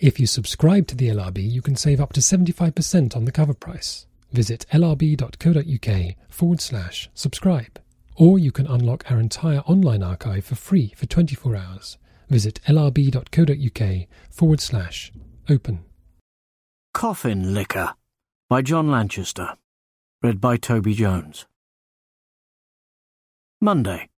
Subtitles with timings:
[0.00, 3.52] If you subscribe to the LRB, you can save up to 75% on the cover
[3.52, 4.06] price.
[4.32, 7.78] Visit lrb.co.uk forward slash subscribe.
[8.16, 11.98] Or you can unlock our entire online archive for free for 24 hours.
[12.30, 15.12] Visit lrb.co.uk forward slash
[15.50, 15.84] open.
[16.94, 17.92] Coffin Liquor
[18.48, 19.54] by John Lanchester.
[20.22, 21.44] Read by Toby Jones.
[23.60, 24.08] Monday.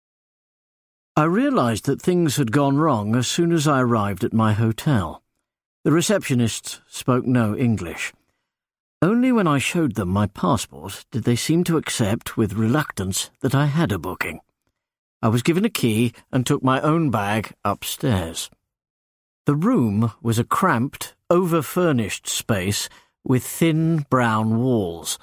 [1.17, 5.22] I realised that things had gone wrong as soon as I arrived at my hotel.
[5.85, 8.13] The receptionists spoke no English.
[9.01, 13.53] Only when I showed them my passport did they seem to accept with reluctance that
[13.53, 14.39] I had a booking.
[15.21, 18.49] I was given a key and took my own bag upstairs.
[19.45, 22.89] The room was a cramped, over-furnished space
[23.25, 25.19] with thin brown walls.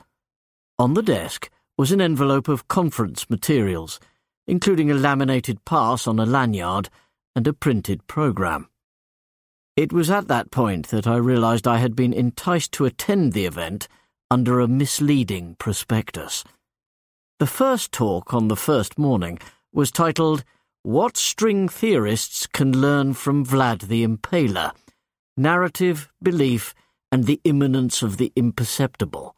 [0.77, 3.97] On the desk was an envelope of conference materials,
[4.45, 6.89] including a laminated pass on a lanyard
[7.33, 8.67] and a printed programme.
[9.79, 13.45] It was at that point that I realized I had been enticed to attend the
[13.45, 13.87] event
[14.29, 16.43] under a misleading prospectus.
[17.39, 19.39] The first talk on the first morning
[19.71, 20.43] was titled
[20.83, 24.73] What String Theorists Can Learn from Vlad the Impaler
[25.37, 26.75] Narrative, Belief,
[27.09, 29.33] and the Immanence of the Imperceptible.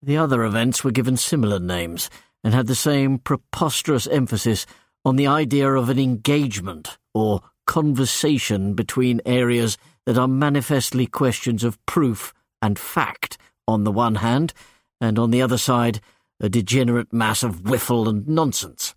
[0.00, 2.08] The other events were given similar names
[2.42, 4.64] and had the same preposterous emphasis
[5.04, 11.84] on the idea of an engagement or conversation between areas that are manifestly questions of
[11.86, 14.52] proof and fact on the one hand,
[15.00, 16.00] and on the other side,
[16.40, 18.94] a degenerate mass of whiffle and nonsense.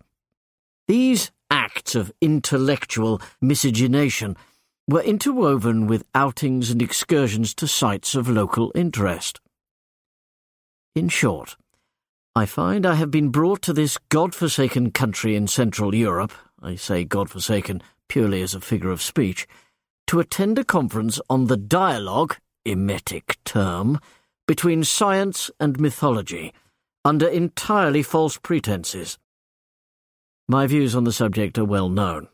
[0.86, 4.36] These acts of intellectual miscegenation
[4.86, 9.40] were interwoven with outings and excursions to sites of local interest.
[10.94, 11.56] In short,
[12.34, 16.32] I find I have been brought to this god-forsaken country in Central Europe,
[16.62, 19.46] I say god-forsaken purely as a figure of speech,
[20.06, 24.00] to attend a conference on the dialogue, emetic term,
[24.46, 26.52] between science and mythology,
[27.04, 29.18] under entirely false pretences.
[30.48, 32.28] My views on the subject are well known.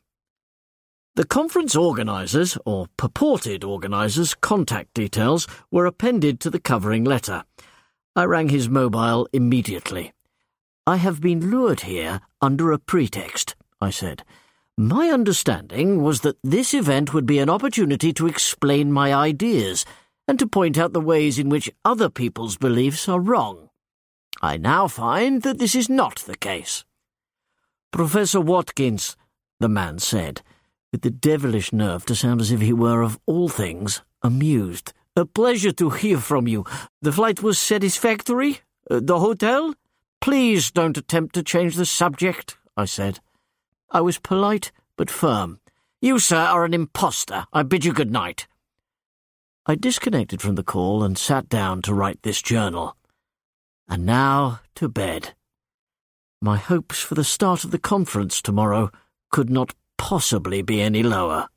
[1.16, 7.44] The conference organisers, or purported organisers' contact details were appended to the covering letter.
[8.16, 10.12] I rang his mobile immediately.
[10.86, 14.24] I have been lured here under a pretext, I said.
[14.76, 19.84] My understanding was that this event would be an opportunity to explain my ideas
[20.26, 23.70] and to point out the ways in which other people's beliefs are wrong.
[24.42, 26.84] I now find that this is not the case.
[27.92, 29.16] Professor Watkins,
[29.60, 30.42] the man said,
[30.90, 34.92] with the devilish nerve to sound as if he were, of all things, amused.
[35.14, 36.64] A pleasure to hear from you.
[37.00, 38.60] The flight was satisfactory?
[38.90, 39.74] Uh, the hotel?
[40.20, 43.20] Please don't attempt to change the subject, I said.
[43.90, 45.60] I was polite but firm.
[46.00, 47.46] You, sir, are an impostor.
[47.52, 48.46] I bid you good night.
[49.66, 52.96] I disconnected from the call and sat down to write this journal.
[53.88, 55.34] And now to bed.
[56.42, 58.90] My hopes for the start of the conference tomorrow
[59.30, 61.48] could not possibly be any lower.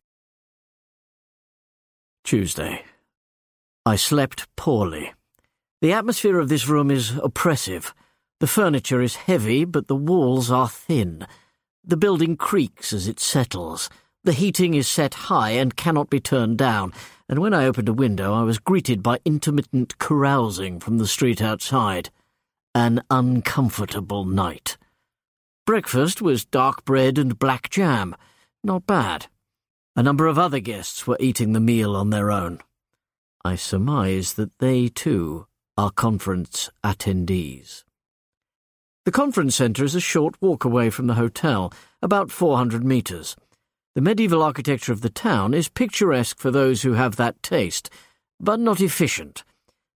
[2.24, 2.86] Tuesday.
[3.86, 5.14] I slept poorly.
[5.82, 7.94] The atmosphere of this room is oppressive.
[8.40, 11.28] The furniture is heavy, but the walls are thin
[11.88, 13.90] the building creaks as it settles.
[14.26, 16.92] The heating is set high and cannot be turned down,
[17.30, 21.42] and when I opened a window I was greeted by intermittent carousing from the street
[21.42, 22.10] outside.
[22.76, 24.78] An uncomfortable night.
[25.66, 28.16] Breakfast was dark bread and black jam.
[28.64, 29.28] Not bad.
[29.96, 32.60] A number of other guests were eating the meal on their own.
[33.46, 35.48] I surmise that they, too,
[35.78, 37.84] are conference attendees.
[39.08, 41.72] The conference centre is a short walk away from the hotel,
[42.02, 43.38] about 400 metres.
[43.96, 47.90] The medieval architecture of the town is picturesque for those who have that taste,
[48.38, 49.46] but not efficient.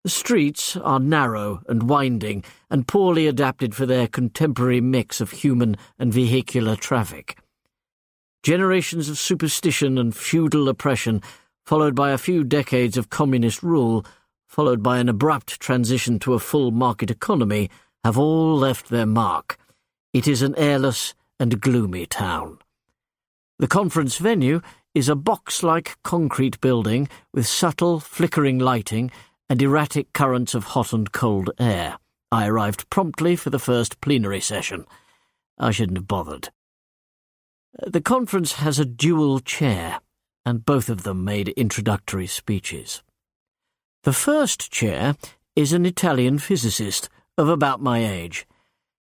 [0.06, 5.76] The streets are narrow and winding and poorly adapted for their contemporary mix of human
[6.00, 7.38] and vehicular traffic.
[8.44, 11.22] Generations of superstition and feudal oppression,
[11.66, 14.06] followed by a few decades of communist rule,
[14.48, 17.70] followed by an abrupt transition to a full market economy,
[18.04, 19.58] have all left their mark.
[20.14, 22.60] It is an airless and gloomy town.
[23.60, 24.62] The conference venue
[24.94, 29.12] is a box like concrete building with subtle, flickering lighting
[29.50, 31.98] and erratic currents of hot and cold air.
[32.32, 34.86] I arrived promptly for the first plenary session.
[35.58, 36.50] I shouldn't have bothered.
[37.86, 40.00] The conference has a dual chair,
[40.46, 43.04] and both of them made introductory speeches.
[44.04, 45.16] The first chair
[45.56, 47.10] is an Italian physicist
[47.42, 48.46] of about my age.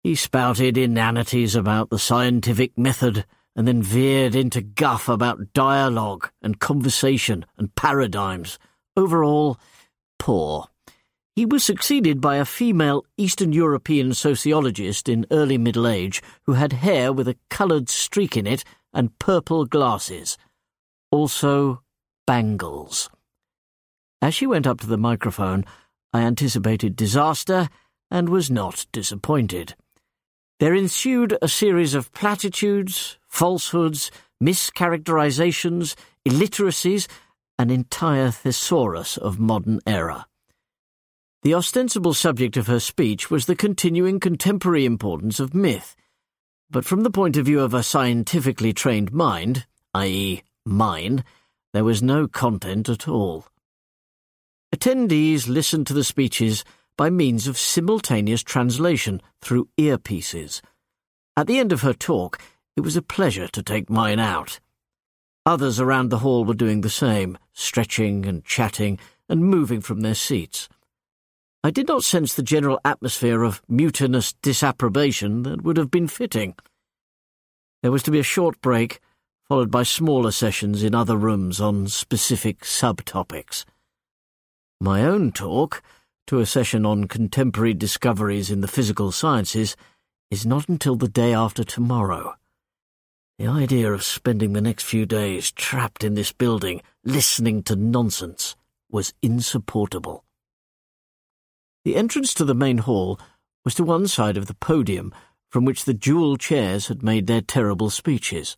[0.03, 3.25] He spouted inanities about the scientific method
[3.55, 8.59] and then veered into guff about dialogue and conversation and paradigms.
[8.95, 9.57] Overall,
[10.19, 10.67] poor.
[11.35, 16.73] He was succeeded by a female Eastern European sociologist in early middle age who had
[16.73, 18.63] hair with a coloured streak in it
[18.93, 20.37] and purple glasses.
[21.11, 21.81] Also,
[22.27, 23.09] bangles.
[24.21, 25.65] As she went up to the microphone,
[26.13, 27.69] I anticipated disaster
[28.09, 29.75] and was not disappointed.
[30.59, 34.11] There ensued a series of platitudes, falsehoods,
[34.41, 35.95] mischaracterizations,
[36.25, 37.07] illiteracies,
[37.59, 40.25] an entire thesaurus of modern error.
[41.43, 45.95] The ostensible subject of her speech was the continuing contemporary importance of myth,
[46.69, 51.23] but from the point of view of a scientifically trained mind, i.e., mine,
[51.73, 53.45] there was no content at all.
[54.75, 56.65] Attendees listened to the speeches
[56.97, 60.61] by means of simultaneous translation through earpieces.
[61.37, 62.41] At the end of her talk,
[62.75, 64.59] it was a pleasure to take mine out.
[65.45, 68.99] Others around the hall were doing the same, stretching and chatting
[69.29, 70.67] and moving from their seats.
[71.63, 76.55] I did not sense the general atmosphere of mutinous disapprobation that would have been fitting.
[77.81, 78.99] There was to be a short break,
[79.47, 83.65] followed by smaller sessions in other rooms on specific subtopics.
[84.79, 85.81] My own talk
[86.27, 89.75] to a session on contemporary discoveries in the physical sciences
[90.29, 92.35] is not until the day after tomorrow.
[93.39, 98.55] The idea of spending the next few days trapped in this building, listening to nonsense,
[98.91, 100.25] was insupportable.
[101.85, 103.19] The entrance to the main hall
[103.63, 105.13] was to one side of the podium
[105.49, 108.57] from which the dual chairs had made their terrible speeches.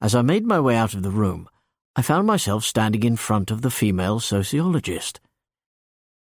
[0.00, 1.48] As I made my way out of the room,
[1.94, 5.20] I found myself standing in front of the female sociologist.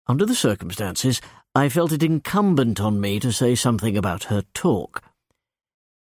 [0.09, 1.21] Under the circumstances,
[1.53, 5.03] I felt it incumbent on me to say something about her talk.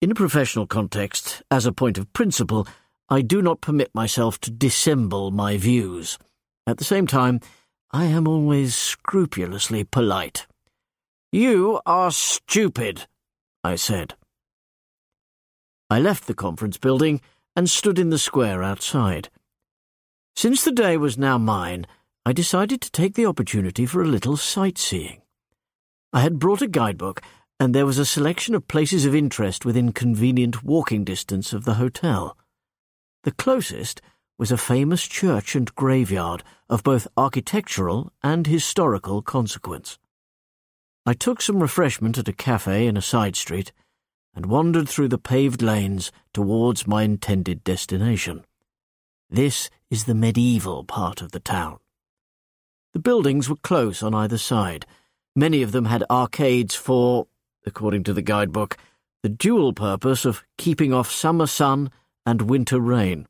[0.02, 2.68] In a professional context, as a point of principle,
[3.08, 6.20] I do not permit myself to dissemble my views.
[6.68, 7.40] At the same time,
[7.92, 10.48] I am always scrupulously polite.
[11.32, 13.08] You are stupid,
[13.64, 14.16] I said.
[15.90, 17.22] I left the conference building
[17.56, 19.30] and stood in the square outside.
[20.36, 21.88] Since the day was now mine,
[22.26, 25.22] I decided to take the opportunity for a little sightseeing.
[26.14, 27.22] I had brought a guidebook,
[27.60, 31.74] and there was a selection of places of interest within convenient walking distance of the
[31.74, 32.38] hotel.
[33.24, 34.02] The closest
[34.38, 40.00] was a famous church and graveyard of both architectural and historical consequence.
[41.06, 43.74] I took some refreshment at a cafe in a side street
[44.34, 48.46] and wandered through the paved lanes towards my intended destination.
[49.30, 51.80] This is the medieval part of the town.
[52.94, 54.86] The buildings were close on either side.
[55.36, 57.28] Many of them had arcades for,
[57.66, 58.78] according to the guidebook,
[59.24, 61.90] the dual purpose of keeping off summer sun
[62.26, 63.28] and winter rain.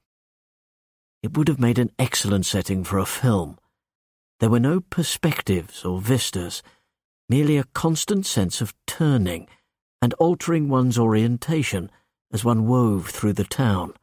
[1.21, 3.57] It would have made an excellent setting for a film.
[4.41, 6.61] There were no perspectives or vistas,
[7.29, 9.47] merely a constant sense of turning
[10.01, 11.89] and altering one's orientation
[12.33, 13.93] as one wove through the town.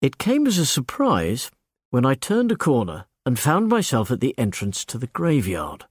[0.00, 1.50] It came as a surprise
[1.90, 5.86] when I turned a corner and found myself at the entrance to the graveyard.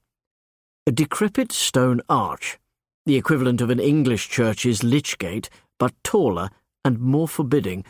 [0.86, 2.60] A decrepit stone arch,
[3.06, 6.50] the equivalent of an English church's lich gate, but taller
[6.84, 7.86] and more forbidding,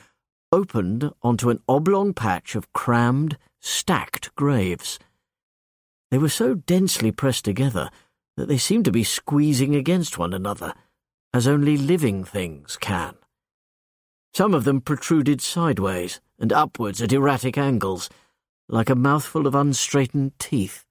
[0.51, 4.99] opened onto an oblong patch of crammed, stacked graves.
[6.11, 7.89] They were so densely pressed together
[8.35, 10.73] that they seemed to be squeezing against one another,
[11.33, 13.15] as only living things can.
[14.33, 18.09] Some of them protruded sideways and upwards at erratic angles,
[18.71, 20.85] like a mouthful of unstraightened teeth.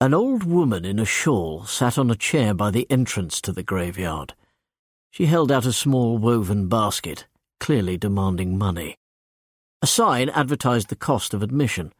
[0.00, 3.62] An old woman in a shawl sat on a chair by the entrance to the
[3.62, 4.34] graveyard.
[5.12, 7.26] She held out a small woven basket,
[7.60, 8.96] clearly demanding money.
[9.80, 11.92] A sign advertised the cost of admission.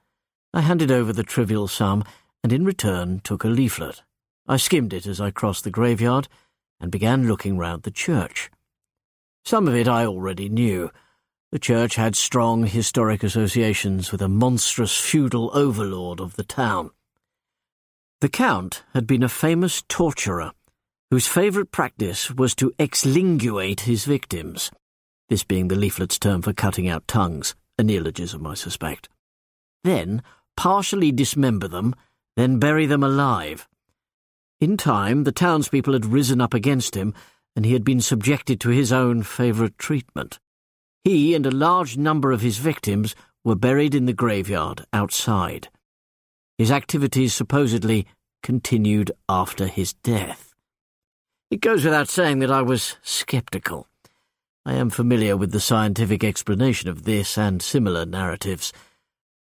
[0.53, 2.03] I handed over the trivial sum
[2.43, 4.03] and in return took a leaflet.
[4.49, 6.27] I skimmed it as I crossed the graveyard
[6.81, 8.51] and began looking round the church.
[9.45, 10.91] Some of it I already knew.
[11.53, 16.91] The church had strong historic associations with a monstrous feudal overlord of the town.
[18.21, 20.53] The Count had been a famous torturer
[21.11, 24.71] whose favourite practice was to exlinguate his victims.
[25.29, 29.09] this being the leaflet's term for cutting out tongues, a neologism, I suspect.
[29.85, 30.23] Then
[30.57, 31.95] partially dismember them,
[32.37, 33.69] then bury them alive.
[34.61, 37.15] In time, the townspeople had risen up against him,
[37.55, 40.41] and he had been subjected to his own favourite treatment.
[41.07, 45.69] He and a large number of his victims were buried in the graveyard outside.
[46.59, 48.09] His activities supposedly
[48.43, 50.53] continued after his death.
[51.49, 53.87] It goes without saying that I was sceptical.
[54.65, 58.73] I am familiar with the scientific explanation of this and similar narratives.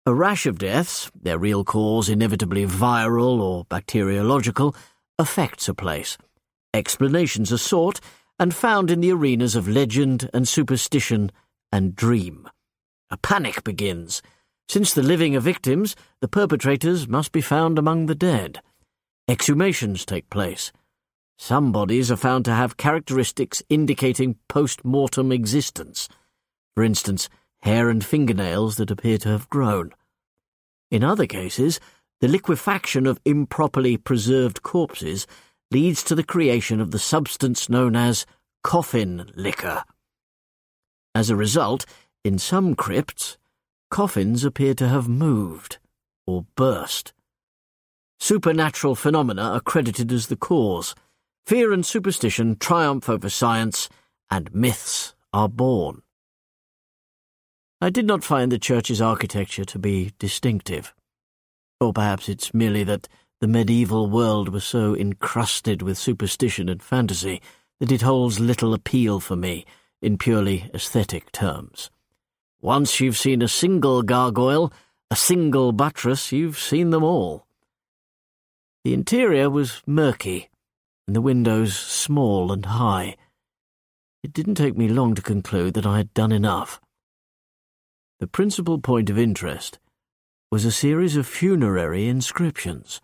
[0.06, 4.76] A rash of deaths, their real cause inevitably viral or bacteriological,
[5.18, 6.16] affects a place.
[6.73, 7.99] Explanations are sought
[8.38, 11.32] and found in the arenas of legend and superstition
[11.76, 12.49] and dream.
[13.11, 14.23] A panic begins.
[14.66, 18.62] Since the living are victims, the perpetrators must be found among the dead.
[19.28, 20.73] Exhumations take place.
[21.37, 26.09] Some bodies are found to have characteristics indicating post mortem existence.
[26.75, 27.28] For instance,
[27.61, 29.90] hair and fingernails that appear to have grown.
[30.90, 31.78] In other cases,
[32.23, 35.26] the liquefaction of improperly preserved corpses
[35.71, 38.25] leads to the creation of the substance known as
[38.62, 39.85] coffin liquor.
[41.16, 41.87] As a result,
[42.25, 43.38] in some crypts,
[43.90, 45.78] coffins appear to have moved
[46.26, 47.14] or burst.
[48.20, 50.94] Supernatural phenomena are credited as the cause.
[51.46, 53.88] Fear and superstition triumph over science,
[54.30, 56.02] and myths are born.
[57.80, 60.92] I did not find the church's architecture to be distinctive.
[61.80, 63.08] Or perhaps it's merely that
[63.40, 67.40] the medieval world was so encrusted with superstition and fantasy
[67.80, 69.64] that it holds little appeal for me
[70.02, 71.90] in purely aesthetic terms.
[72.60, 74.72] Once you've seen a single gargoyle,
[75.10, 77.46] a single buttress, you've seen them all.
[78.84, 80.48] The interior was murky
[81.06, 83.16] and the windows small and high.
[84.22, 86.80] It didn't take me long to conclude that I had done enough.
[88.18, 89.78] The principal point of interest
[90.50, 93.00] was a series of funerary inscriptions,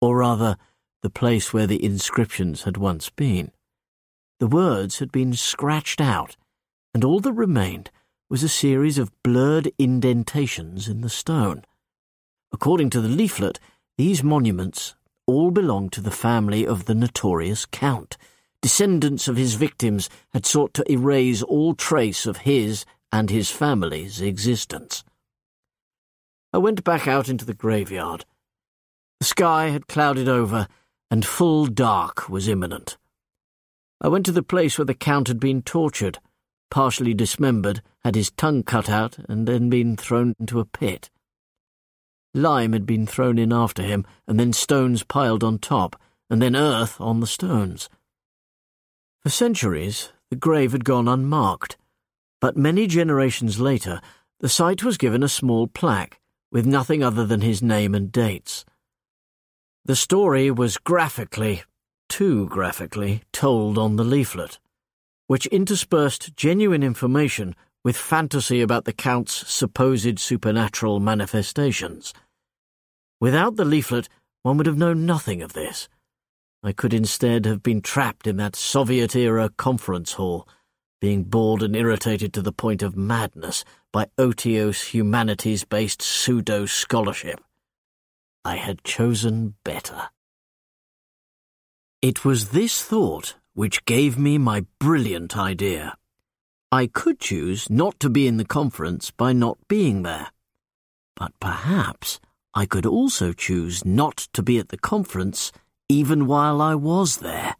[0.00, 0.56] or rather,
[1.02, 3.52] the place where the inscriptions had once been.
[4.40, 6.36] The words had been scratched out,
[6.94, 7.90] and all that remained
[8.30, 11.64] was a series of blurred indentations in the stone.
[12.52, 13.58] According to the leaflet,
[13.96, 14.94] these monuments
[15.26, 18.16] all belonged to the family of the notorious Count.
[18.62, 24.20] Descendants of his victims had sought to erase all trace of his and his family's
[24.20, 25.04] existence.
[26.52, 28.24] I went back out into the graveyard.
[29.20, 30.68] The sky had clouded over,
[31.10, 32.96] and full dark was imminent.
[34.00, 36.18] I went to the place where the Count had been tortured,
[36.70, 41.10] partially dismembered, had his tongue cut out, and then been thrown into a pit.
[42.32, 46.00] Lime had been thrown in after him, and then stones piled on top,
[46.30, 47.88] and then earth on the stones.
[49.20, 51.76] For centuries, the grave had gone unmarked,
[52.40, 54.00] but many generations later,
[54.38, 56.20] the site was given a small plaque
[56.52, 58.64] with nothing other than his name and dates.
[59.84, 61.62] The story was graphically,
[62.08, 64.58] too graphically, told on the leaflet,
[65.26, 72.12] which interspersed genuine information with fantasy about the Count's supposed supernatural manifestations.
[73.20, 74.08] Without the leaflet,
[74.42, 75.88] one would have known nothing of this.
[76.62, 80.48] I could instead have been trapped in that Soviet era conference hall,
[81.00, 87.40] being bored and irritated to the point of madness by otiose humanities based pseudo scholarship.
[88.44, 90.08] I had chosen better.
[92.00, 95.96] It was this thought which gave me my brilliant idea.
[96.70, 100.28] I could choose not to be in the conference by not being there.
[101.16, 102.20] But perhaps
[102.54, 105.50] I could also choose not to be at the conference
[105.88, 107.56] even while I was there.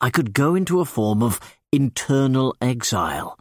[0.00, 1.40] I could go into a form of
[1.72, 3.40] internal exile.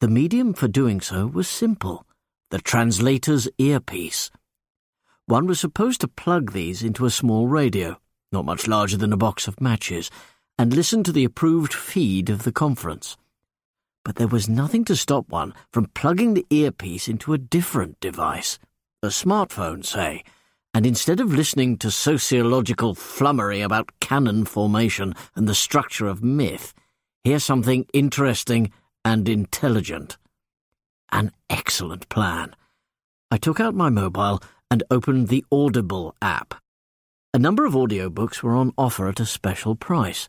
[0.00, 2.04] The medium for doing so was simple
[2.50, 4.30] the translator's earpiece.
[5.24, 7.99] One was supposed to plug these into a small radio,
[8.32, 10.10] not much larger than a box of matches,
[10.58, 13.16] and listen to the approved feed of the conference
[14.04, 18.58] but there was nothing to stop one from plugging the earpiece into a different device,
[19.02, 20.24] a smartphone, say,
[20.72, 26.72] and instead of listening to sociological flummery about canon formation and the structure of myth,
[27.24, 28.72] hear something interesting
[29.04, 30.16] and intelligent.
[31.12, 32.54] An excellent plan.
[33.30, 36.54] I took out my mobile and opened the Audible app.
[37.32, 40.28] A number of audiobooks were on offer at a special price.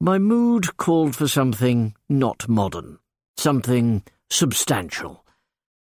[0.00, 3.00] My mood called for something not modern,
[3.36, 5.24] something substantial.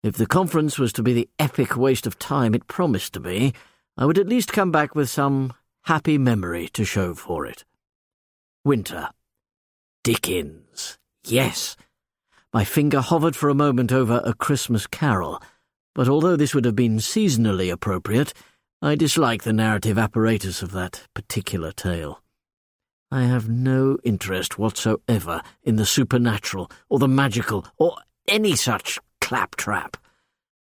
[0.03, 3.55] If the conference was to be the epic waste of time it promised to be,
[3.97, 5.53] I would at least come back with some
[5.85, 7.65] happy memory to show for it.
[8.63, 9.09] Winter.
[10.03, 10.99] Dickens.
[11.23, 11.75] Yes.
[12.53, 15.41] My finger hovered for a moment over A Christmas Carol,
[15.95, 18.35] but although this would have been seasonally appropriate,
[18.83, 22.23] I dislike the narrative apparatus of that particular tale.
[23.11, 27.97] I have no interest whatsoever in the supernatural or the magical or
[28.27, 29.97] any such claptrap.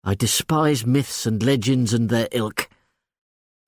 [0.02, 2.68] I despise myths and legends and their ilk.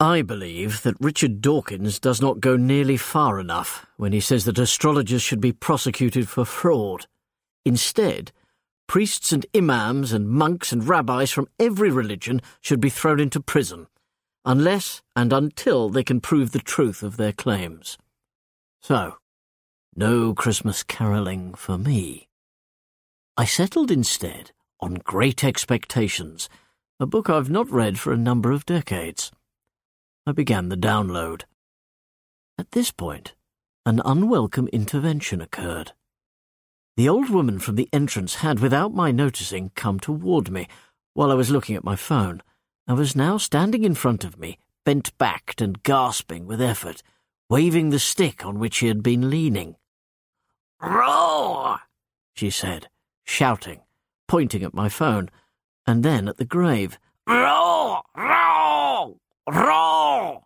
[0.01, 4.59] I believe that Richard Dawkins does not go nearly far enough when he says that
[4.59, 7.07] astrologers should be prosecuted for fraud.
[7.65, 8.33] Instead,
[8.89, 13.87] priests and imams and monks and rabbis from every religion should be thrown into prison
[14.45, 17.99] unless and until they can prove the truth of their claims.
[18.83, 19.17] So,
[19.95, 22.29] no Christmas carolling for me.
[23.37, 26.49] I settled instead on Great Expectations,
[26.99, 29.31] a book I've not read for a number of decades.
[30.27, 31.43] I began the download.
[32.59, 33.35] At this point,
[33.87, 35.93] an unwelcome intervention occurred.
[36.97, 40.69] The old woman from the entrance had, without my noticing, come toward me
[41.15, 42.43] while I was looking at my phone
[42.87, 47.03] and was now standing in front of me, bent backed and gasping with effort,
[47.49, 49.77] waving the stick on which he had been leaning.
[50.81, 51.81] Roar!
[52.35, 52.89] she said,
[53.25, 53.81] shouting,
[54.27, 55.31] pointing at my phone,
[55.87, 56.99] and then at the grave.
[57.27, 58.03] Roar!
[58.17, 59.17] Roar!
[59.49, 60.43] Roar!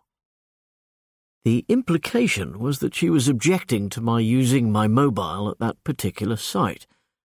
[1.43, 6.35] The implication was that she was objecting to my using my mobile at that particular
[6.35, 6.85] site,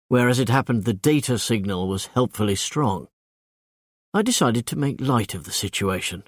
[0.09, 3.09] where, as it happened, the data signal was helpfully strong.
[4.13, 6.25] I decided to make light of the situation.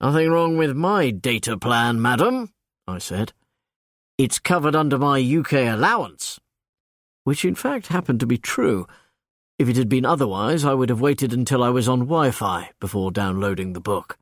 [0.00, 2.52] Nothing wrong with my data plan, madam,
[2.88, 3.32] I said.
[4.16, 6.40] It's covered under my UK allowance.
[7.22, 8.86] Which in fact happened to be true.
[9.60, 12.70] If it had been otherwise, I would have waited until I was on Wi Fi
[12.80, 14.18] before downloading the book.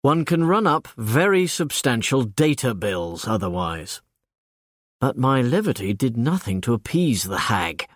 [0.00, 4.00] One can run up very substantial data bills otherwise.
[5.00, 7.86] But my levity did nothing to appease the hag.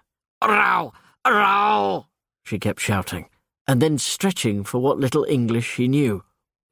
[0.43, 0.93] Row!
[1.27, 2.07] Row!
[2.45, 3.29] she kept shouting
[3.67, 6.25] and then stretching for what little English he knew.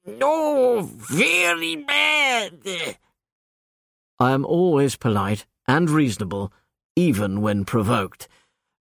[0.05, 2.97] No, very bad.
[4.19, 6.53] I am always polite and reasonable,
[6.97, 8.29] even when provoked.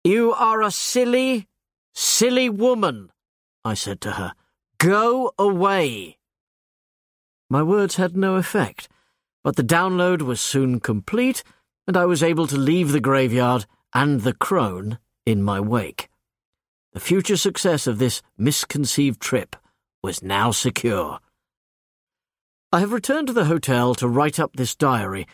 [0.05, 1.49] You are a silly,
[1.95, 3.11] silly woman,
[3.65, 4.35] I said to her.
[4.79, 6.19] Go away.
[7.49, 8.89] My words had no effect,
[9.45, 11.43] but the download was soon complete,
[11.87, 16.09] and I was able to leave the graveyard and the crone in my wake.
[16.93, 19.57] The future success of this misconceived trip
[20.03, 21.21] was now secure.
[22.71, 25.27] I have returned to the hotel to write up this diary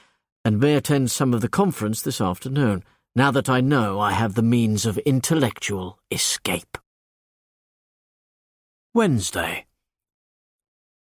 [0.44, 2.84] and may attend some of the conference this afternoon,
[3.16, 6.78] now that I know I have the means of intellectual escape.
[8.94, 9.66] Wednesday.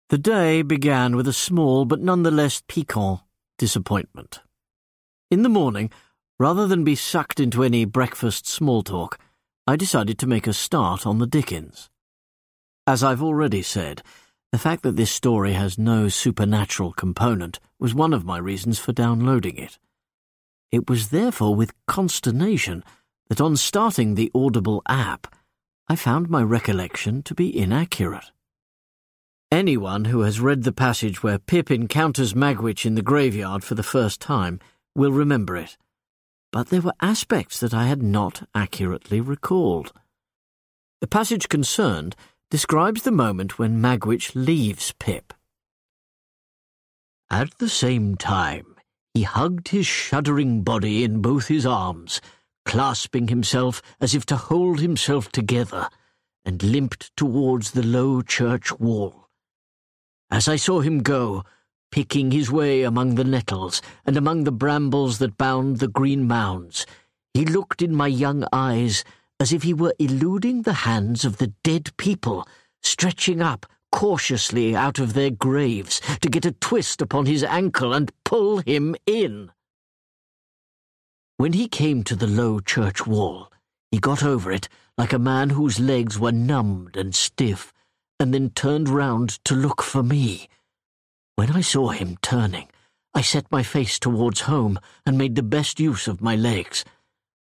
[0.09, 3.19] The day began with a small but nonetheless piquant
[3.59, 4.41] disappointment.
[5.29, 5.91] In the morning,
[6.39, 9.19] rather than be sucked into any breakfast small talk,
[9.67, 11.89] I decided to make a start on the Dickens.
[12.87, 14.01] As I've already said,
[14.51, 18.93] the fact that this story has no supernatural component was one of my reasons for
[18.93, 19.77] downloading it.
[20.71, 22.83] It was therefore with consternation
[23.27, 25.35] that on starting the Audible app,
[25.87, 28.31] I found my recollection to be inaccurate.
[29.51, 33.83] Anyone who has read the passage where Pip encounters Magwitch in the graveyard for the
[33.83, 34.59] first time
[34.95, 35.77] will remember it
[36.51, 39.93] but there were aspects that I had not accurately recalled.
[41.01, 42.15] The passage concerned
[42.49, 45.33] describes the moment when Magwitch leaves Pip.
[47.29, 48.75] At the same time,
[49.13, 52.21] he hugged his shuddering body in both his arms,
[52.65, 55.89] clasping himself as if to hold himself together,
[56.43, 59.29] and limped towards the low church wall.
[60.31, 61.43] As I saw him go,
[61.91, 66.85] picking his way among the nettles and among the brambles that bound the green mounds.
[67.33, 69.03] He looked in my young eyes
[69.39, 72.47] as if he were eluding the hands of the dead people,
[72.81, 78.11] stretching up cautiously out of their graves to get a twist upon his ankle and
[78.23, 79.51] pull him in.
[81.37, 83.51] When he came to the low church wall,
[83.91, 87.73] he got over it like a man whose legs were numbed and stiff,
[88.19, 90.49] and then turned round to look for me.
[91.39, 92.67] When I saw him turning,
[93.13, 96.83] I set my face towards home and made the best use of my legs.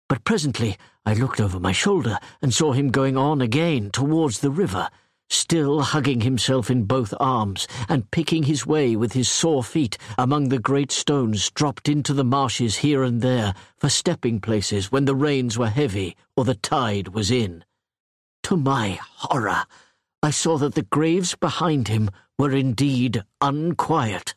[0.08, 0.76] But presently
[1.06, 4.90] I looked over my shoulder and saw him going on again towards the river,
[5.30, 10.48] still hugging himself in both arms and picking his way with his sore feet among
[10.48, 15.14] the great stones dropped into the marshes here and there for stepping places when the
[15.14, 17.64] rains were heavy or the tide was in.
[18.42, 19.66] To my horror,
[20.20, 24.34] I saw that the graves behind him were indeed unquiet.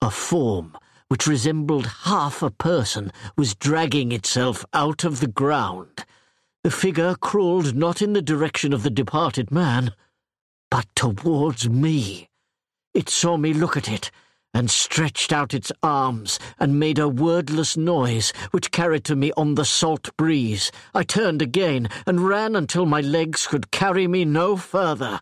[0.00, 0.76] A form,
[1.08, 6.04] which resembled half a person, was dragging itself out of the ground.
[6.62, 9.92] The figure crawled not in the direction of the departed man,
[10.70, 12.28] but towards me.
[12.94, 14.10] It saw me look at it,
[14.52, 19.54] and stretched out its arms, and made a wordless noise, which carried to me on
[19.54, 20.72] the salt breeze.
[20.94, 25.20] I turned again, and ran until my legs could carry me no further.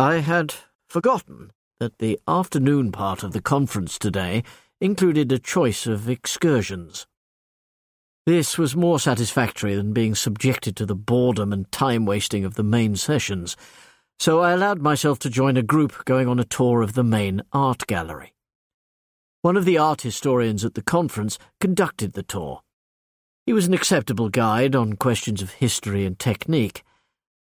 [0.00, 0.54] I had
[0.88, 4.44] forgotten that the afternoon part of the conference today
[4.80, 7.08] included a choice of excursions.
[8.24, 12.62] This was more satisfactory than being subjected to the boredom and time wasting of the
[12.62, 13.56] main sessions,
[14.20, 17.42] so I allowed myself to join a group going on a tour of the main
[17.52, 18.34] art gallery.
[19.42, 22.60] One of the art historians at the conference conducted the tour.
[23.46, 26.84] He was an acceptable guide on questions of history and technique,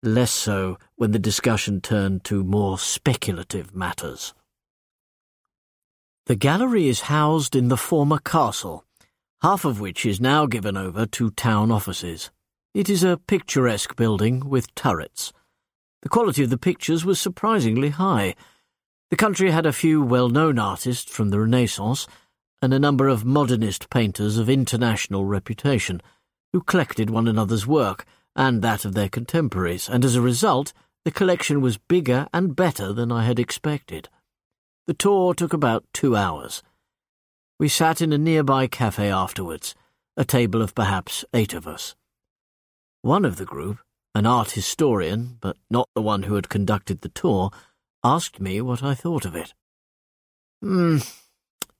[0.03, 4.33] less so when the discussion turned to more speculative matters.
[6.25, 8.85] The gallery is housed in the former castle,
[9.41, 12.31] half of which is now given over to town offices.
[12.73, 15.33] It is a picturesque building with turrets.
[16.01, 18.35] The quality of the pictures was surprisingly high.
[19.09, 22.07] The country had a few well-known artists from the Renaissance
[22.61, 26.01] and a number of modernist painters of international reputation,
[26.53, 28.05] who collected one another's work
[28.35, 30.73] and that of their contemporaries, and as a result,
[31.05, 34.09] the collection was bigger and better than I had expected.
[34.87, 36.63] The tour took about two hours.
[37.59, 39.75] We sat in a nearby cafe afterwards,
[40.17, 41.95] a table of perhaps eight of us.
[43.01, 43.79] One of the group,
[44.15, 47.51] an art historian, but not the one who had conducted the tour,
[48.03, 49.53] asked me what I thought of it.
[50.61, 50.97] Hmm,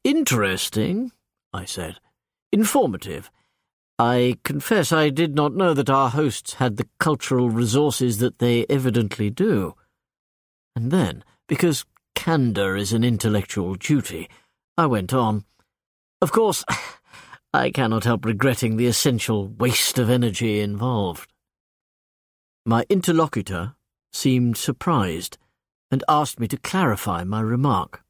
[0.04, 1.12] interesting,
[1.54, 2.00] I said.
[2.52, 3.32] Informative.
[4.00, 8.66] I confess I did not know that our hosts had the cultural resources that they
[8.68, 9.76] evidently do.
[10.76, 14.30] And then, because candour is an intellectual duty,
[14.78, 15.46] I went on.
[16.22, 16.66] Of course,
[17.54, 21.32] I cannot help regretting the essential waste of energy involved.
[22.66, 23.76] My interlocutor
[24.12, 25.38] seemed surprised
[25.92, 28.04] and asked me to clarify my remark.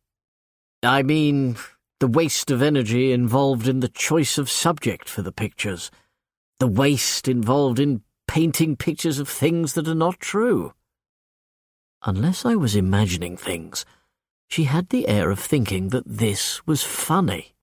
[0.82, 1.58] I mean,
[2.04, 5.90] the waste of energy involved in the choice of subject for the pictures,
[6.60, 10.74] the waste involved in painting pictures of things that are not true.
[12.04, 13.86] Unless I was imagining things,
[14.50, 17.54] she had the air of thinking that this was funny.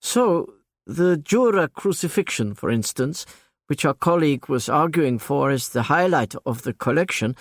[0.00, 0.54] So,
[0.86, 3.26] the Dürer crucifixion, for instance,
[3.66, 7.34] which our colleague was arguing for as the highlight of the collection,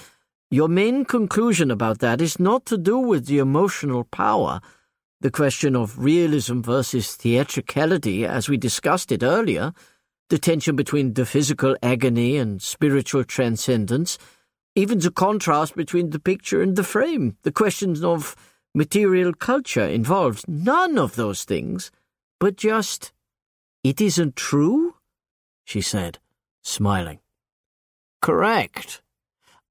[0.50, 4.60] your main conclusion about that is not to do with the emotional power,
[5.24, 9.72] the question of realism versus theatricality, as we discussed it earlier,
[10.30, 14.18] the tension between the physical agony and spiritual transcendence,
[14.76, 18.36] even the contrast between the picture and the frame, the questions of
[18.76, 20.44] material culture involved.
[20.46, 21.90] None of those things,
[22.38, 23.14] but just,
[23.82, 24.96] it isn't true?
[25.64, 26.20] she said,
[26.64, 27.20] smiling.
[28.22, 29.02] Correct.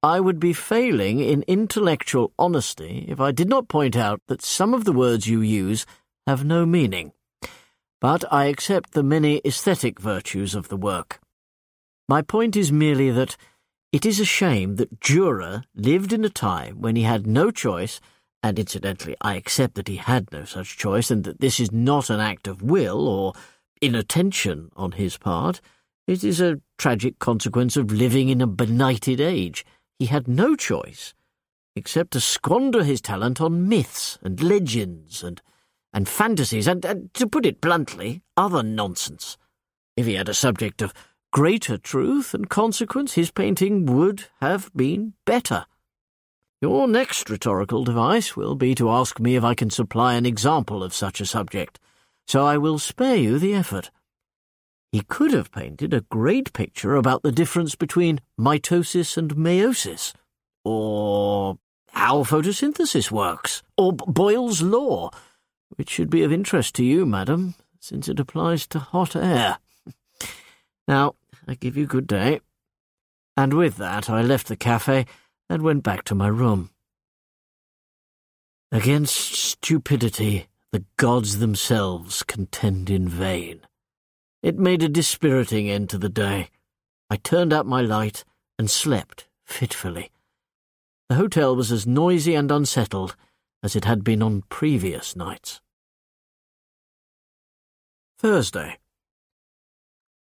[0.04, 4.74] I would be failing in intellectual honesty if I did not point out that some
[4.74, 5.86] of the words you use
[6.26, 7.12] have no meaning.
[8.00, 11.20] But I accept the many aesthetic virtues of the work.
[12.08, 13.36] My point is merely that
[13.92, 18.00] it is a shame that Dürer lived in a time when he had no choice,
[18.42, 22.10] and incidentally I accept that he had no such choice, and that this is not
[22.10, 23.34] an act of will or
[23.80, 25.60] inattention on his part,
[26.08, 29.64] it is a tragic consequence of living in a benighted age.
[30.02, 31.14] He had no choice
[31.76, 35.40] except to squander his talent on myths and legends and,
[35.92, 39.38] and fantasies and, and, to put it bluntly, other nonsense.
[39.96, 40.92] If he had a subject of
[41.30, 45.66] greater truth and consequence, his painting would have been better.
[46.60, 50.82] Your next rhetorical device will be to ask me if I can supply an example
[50.82, 51.78] of such a subject,
[52.26, 53.92] so I will spare you the effort.
[54.92, 60.12] He could have painted a great picture about the difference between mitosis and meiosis,
[60.64, 61.56] or
[61.88, 65.08] how photosynthesis works, or Boyle's law,
[65.76, 69.56] which should be of interest to you, madam, since it applies to hot air.
[70.86, 71.14] now,
[71.48, 72.40] I give you good day.
[73.34, 75.06] And with that, I left the cafe
[75.48, 76.68] and went back to my room.
[78.70, 83.62] Against stupidity, the gods themselves contend in vain.
[84.42, 86.50] It made a dispiriting end to the day.
[87.08, 88.24] I turned out my light
[88.58, 90.10] and slept fitfully.
[91.08, 93.14] The hotel was as noisy and unsettled
[93.62, 95.60] as it had been on previous nights.
[98.18, 98.78] Thursday.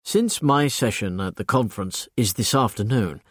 [0.04, 3.22] Since my session at the conference is this afternoon,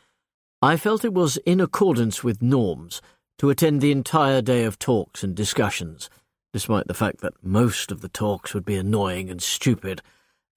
[0.62, 3.02] I felt it was in accordance with norms
[3.40, 6.10] to attend the entire day of talks and discussions,
[6.54, 10.02] despite the fact that most of the talks would be annoying and stupid,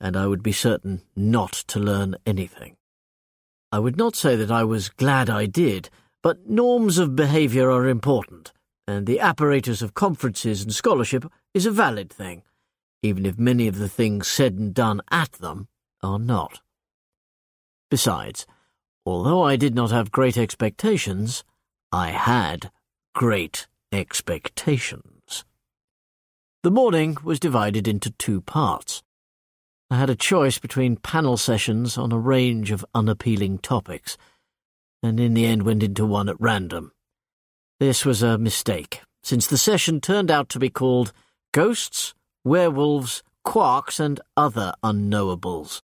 [0.00, 2.76] and I would be certain not to learn anything.
[3.70, 5.90] I would not say that I was glad I did,
[6.22, 8.52] but norms of behaviour are important,
[8.86, 12.42] and the apparatus of conferences and scholarship is a valid thing,
[13.02, 15.68] even if many of the things said and done at them
[16.02, 16.60] are not.
[17.90, 18.46] Besides,
[19.04, 21.44] although I did not have great expectations,
[21.92, 22.70] I had
[23.14, 25.44] great expectations.
[26.62, 29.02] The morning was divided into two parts.
[29.92, 34.16] I had a choice between panel sessions on a range of unappealing topics,
[35.02, 36.92] and in the end went into one at random.
[37.80, 41.12] This was a mistake, since the session turned out to be called
[41.52, 45.80] Ghosts, Werewolves, Quarks, and Other Unknowables.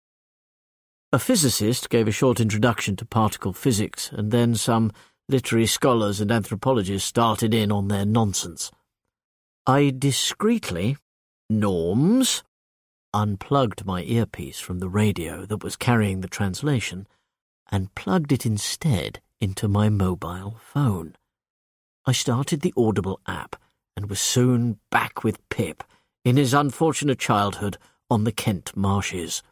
[1.12, 4.92] A physicist gave a short introduction to particle physics, and then some
[5.28, 8.70] literary scholars and anthropologists started in on their nonsense.
[9.66, 10.96] I discreetly,
[11.50, 12.44] norms,
[13.12, 17.06] unplugged my earpiece from the radio that was carrying the translation
[17.70, 21.16] and plugged it instead into my mobile phone.
[22.06, 23.56] I started the Audible app
[23.96, 25.84] and was soon back with Pip
[26.24, 27.78] in his unfortunate childhood
[28.10, 29.42] on the Kent marshes.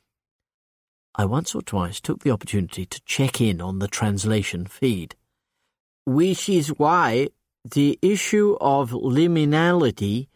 [1.15, 5.15] I once or twice took the opportunity to check in on the translation feed.
[6.05, 7.29] Which is why
[7.65, 10.29] the issue of liminality,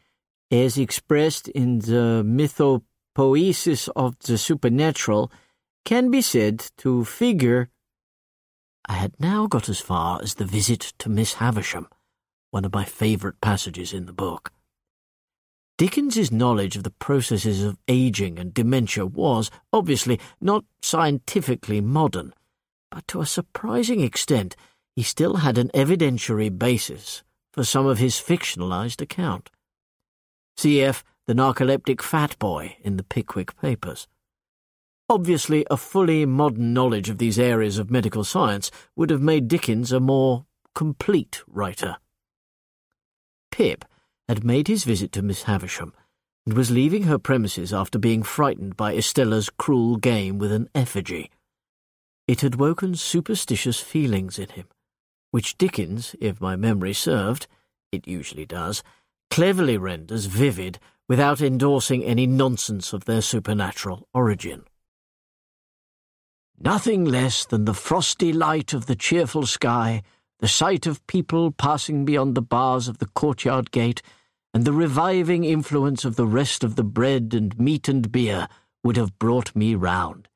[0.51, 2.83] as expressed in the mytho
[3.14, 5.31] poesis of the supernatural
[5.85, 7.68] can be said to figure.
[8.87, 11.88] I had now got as far as the visit to Miss Havisham,
[12.51, 14.53] one of my favourite passages in the book.
[15.79, 22.35] Dickens's knowledge of the processes of aging and dementia was, obviously, not scientifically modern,
[22.90, 24.55] but to a surprising extent
[24.94, 27.22] he still had an evidentiary basis
[27.53, 29.51] for some of his fictionalized account.
[30.59, 34.09] Cf the narcoleptic fat boy in the Pickwick Papers.
[35.09, 39.93] Obviously, a fully modern knowledge of these areas of medical science would have made Dickens
[39.93, 41.97] a more complete writer.
[43.51, 43.85] Pip
[44.29, 45.93] had made his visit to Miss Havisham
[46.47, 51.31] and was leaving her premises after being frightened by Estella's cruel game with an effigy.
[52.27, 54.67] It had woken superstitious feelings in him,
[55.31, 57.47] which Dickens, if my memory served,
[57.93, 58.83] it usually does,
[59.31, 64.65] cleverly renders vivid without endorsing any nonsense of their supernatural origin.
[66.59, 70.03] Nothing less than the frosty light of the cheerful sky,
[70.38, 74.01] the sight of people passing beyond the bars of the courtyard gate,
[74.55, 78.49] and the reviving influence of the rest of the bread and meat and beer
[78.85, 80.29] would have brought me round.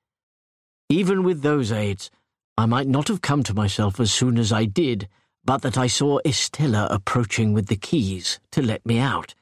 [0.89, 2.11] Even with those aids,
[2.57, 5.09] I might not have come to myself as soon as I did,
[5.45, 9.35] but that I saw Estella approaching with the keys to let me out.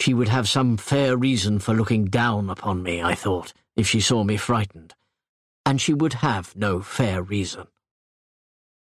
[0.00, 4.00] She would have some fair reason for looking down upon me, I thought, if she
[4.00, 4.94] saw me frightened.
[5.64, 7.66] And she would have no fair reason.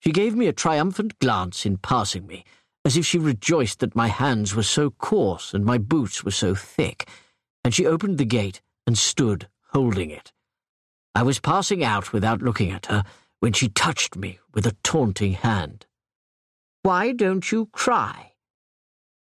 [0.00, 2.44] She gave me a triumphant glance in passing me,
[2.84, 6.54] as if she rejoiced that my hands were so coarse and my boots were so
[6.54, 7.08] thick,
[7.64, 10.32] and she opened the gate and stood holding it.
[11.14, 13.04] I was passing out without looking at her
[13.40, 15.86] when she touched me with a taunting hand.
[16.82, 18.32] Why don't you cry?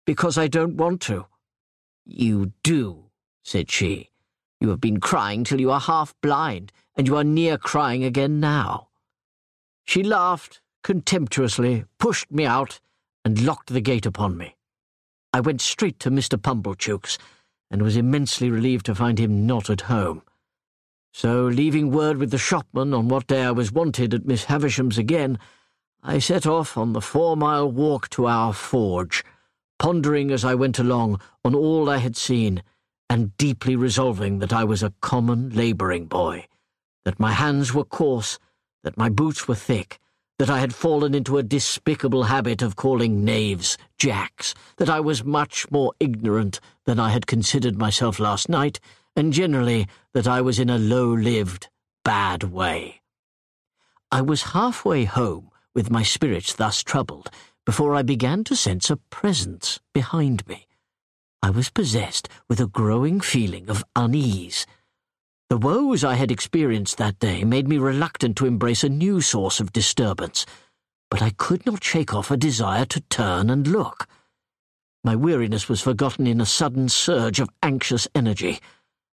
[0.04, 1.26] Because I don't want to.
[2.06, 3.10] You do,
[3.42, 4.10] said she.
[4.60, 8.38] You have been crying till you are half blind, and you are near crying again
[8.38, 8.88] now.
[9.84, 12.78] She laughed contemptuously, pushed me out,
[13.24, 14.56] and locked the gate upon me.
[15.32, 16.40] I went straight to Mr.
[16.40, 17.18] Pumblechook's,
[17.72, 20.22] and was immensely relieved to find him not at home.
[21.12, 24.96] So, leaving word with the shopman on what day I was wanted at Miss Havisham's
[24.96, 25.40] again,
[26.04, 29.24] I set off on the four-mile walk to our forge
[29.78, 32.62] pondering as I went along on all I had seen,
[33.08, 36.46] and deeply resolving that I was a common labouring boy,
[37.04, 38.38] that my hands were coarse,
[38.82, 39.98] that my boots were thick,
[40.38, 45.24] that I had fallen into a despicable habit of calling knaves jacks, that I was
[45.24, 48.80] much more ignorant than I had considered myself last night,
[49.14, 51.68] and generally that I was in a low-lived,
[52.04, 53.00] bad way.
[54.12, 57.30] I was halfway home with my spirits thus troubled
[57.66, 60.68] before I began to sense a presence behind me.
[61.42, 64.66] I was possessed with a growing feeling of unease.
[65.50, 69.58] The woes I had experienced that day made me reluctant to embrace a new source
[69.58, 70.46] of disturbance,
[71.10, 74.06] but I could not shake off a desire to turn and look.
[75.02, 78.60] My weariness was forgotten in a sudden surge of anxious energy.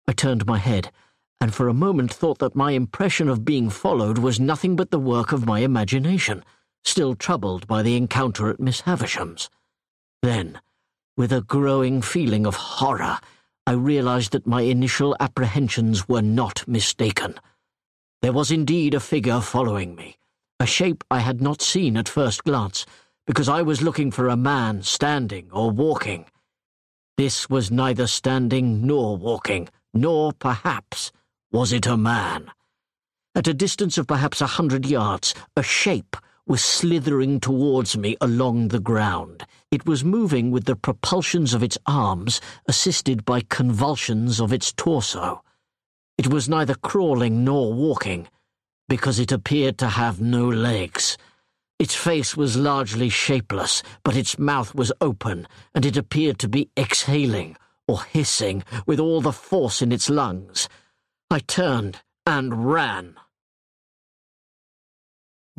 [0.07, 0.91] I turned my head,
[1.39, 4.99] and for a moment thought that my impression of being followed was nothing but the
[4.99, 6.43] work of my imagination.
[6.85, 9.51] Still troubled by the encounter at Miss Havisham's.
[10.23, 10.61] Then,
[11.17, 13.19] with a growing feeling of horror,
[13.67, 17.35] I realized that my initial apprehensions were not mistaken.
[18.23, 20.17] There was indeed a figure following me,
[20.59, 22.87] a shape I had not seen at first glance,
[23.27, 26.25] because I was looking for a man standing or walking.
[27.17, 31.13] This was neither standing nor walking, nor, perhaps,
[31.53, 32.51] was it a man.
[33.35, 36.17] At a distance of perhaps a hundred yards, a shape
[36.49, 39.45] was slithering towards me along the ground.
[39.71, 45.45] It was moving with the propulsions of its arms, assisted by convulsions of its torso.
[46.17, 48.29] It was neither crawling nor walking,
[48.89, 51.19] because it appeared to have no legs.
[51.79, 56.71] Its face was largely shapeless, but its mouth was open, and it appeared to be
[56.79, 60.67] exhaling or hissing with all the force in its lungs.
[61.31, 63.18] I turned and ran.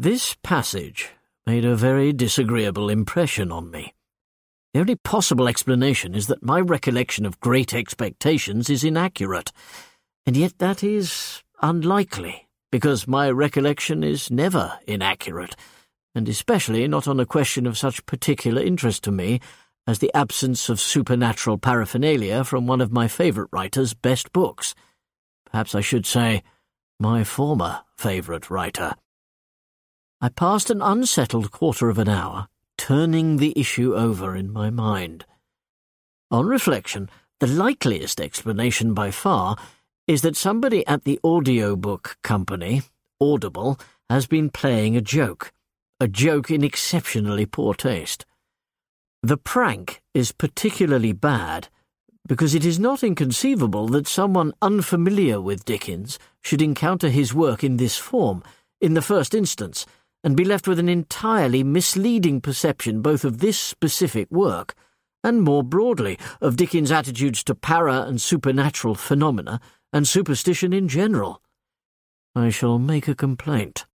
[0.01, 1.09] This passage
[1.45, 3.93] made a very disagreeable impression on me.
[4.73, 9.51] The only possible explanation is that my recollection of Great Expectations is inaccurate,
[10.25, 15.57] and yet that is unlikely, because my recollection is never inaccurate,
[16.15, 19.41] and especially not on a question of such particular interest to me
[19.85, 24.75] as the absence of supernatural paraphernalia from one of my favourite writer's best books.
[25.51, 26.41] Perhaps I should say,
[27.01, 28.95] my former favourite writer.
[30.21, 35.25] I passed an unsettled quarter of an hour, turning the issue over in my mind.
[36.29, 39.55] On reflection, the likeliest explanation by far
[40.07, 42.81] is that somebody at the audiobook company,
[43.21, 43.79] Audible,
[44.09, 45.53] has been playing a joke,
[46.01, 48.25] a joke in exceptionally poor taste.
[49.23, 51.69] The prank is particularly bad
[52.27, 57.77] because it is not inconceivable that someone unfamiliar with Dickens should encounter his work in
[57.77, 58.43] this form,
[58.81, 59.85] in the first instance,
[60.23, 64.75] and be left with an entirely misleading perception both of this specific work
[65.23, 69.59] and more broadly of Dickens' attitudes to para and supernatural phenomena
[69.91, 71.41] and superstition in general.
[72.35, 73.85] I shall make a complaint.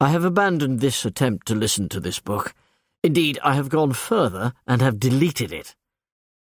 [0.00, 2.54] I have abandoned this attempt to listen to this book.
[3.02, 5.74] Indeed, I have gone further and have deleted it.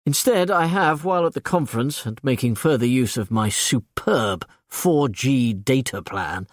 [0.05, 5.63] Instead, I have, while at the conference and making further use of my superb 4G
[5.63, 6.47] data plan,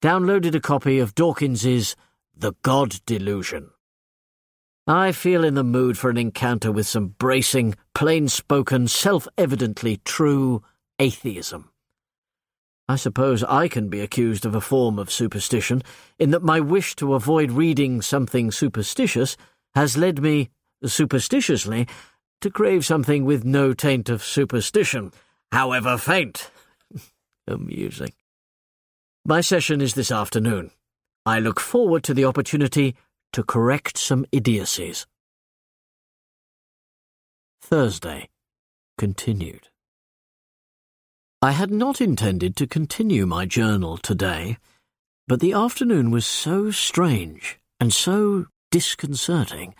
[0.00, 1.96] downloaded a copy of Dawkins's
[2.36, 3.70] The God Delusion.
[4.86, 10.00] I feel in the mood for an encounter with some bracing, plain spoken, self evidently
[10.04, 10.62] true
[10.98, 11.70] atheism.
[12.88, 15.82] I suppose I can be accused of a form of superstition,
[16.18, 19.36] in that my wish to avoid reading something superstitious
[19.74, 20.48] has led me,
[20.84, 21.86] superstitiously,
[22.40, 25.12] to crave something with no taint of superstition,
[25.52, 26.50] however faint.
[27.48, 28.12] Amusing.
[29.28, 30.70] My session is this afternoon.
[31.26, 32.96] I look forward to the opportunity
[33.34, 35.06] to correct some idiocies.
[37.60, 38.30] Thursday.
[38.96, 39.68] Continued.
[41.42, 44.56] I had not intended to continue my journal today,
[45.26, 49.74] but the afternoon was so strange and so disconcerting,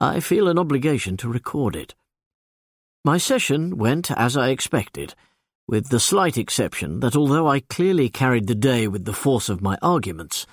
[0.00, 1.94] I feel an obligation to record it.
[3.04, 5.14] My session went as I expected
[5.68, 9.60] with the slight exception that although I clearly carried the day with the force of
[9.60, 10.46] my arguments,